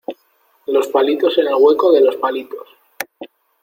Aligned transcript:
los 0.65 0.87
palitos 0.87 1.37
en 1.37 1.45
el 1.47 1.53
hueco 1.59 1.91
de 1.91 2.01
los 2.01 2.15
palitos. 2.15 2.67